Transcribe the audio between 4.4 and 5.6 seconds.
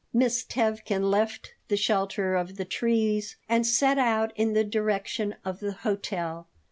the direction of